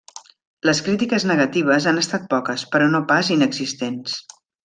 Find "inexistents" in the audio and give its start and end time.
3.37-4.19